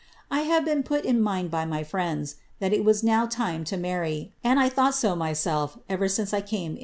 [0.31, 4.59] I have been put in mind by my friends, ■ now time to marry, and
[4.59, 6.79] I have thought so myself ever since I came